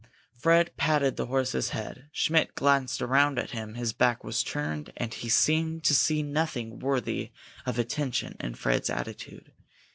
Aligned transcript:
Fred 0.35 0.75
patted 0.77 1.15
the 1.15 1.27
horse's 1.27 1.69
head. 1.77 2.09
Schmidt 2.11 2.55
glanced 2.55 3.03
around 3.03 3.37
at 3.37 3.51
him. 3.51 3.75
His 3.75 3.93
back 3.93 4.23
was 4.23 4.41
turned, 4.41 4.91
and 4.97 5.13
he 5.13 5.29
seemed 5.29 5.83
to 5.83 5.93
see 5.93 6.23
nothing 6.23 6.79
worthy 6.79 7.29
of 7.67 7.77
attention 7.77 8.35
in 8.39 8.55
Fred's 8.55 8.89
attitude. 8.89 9.51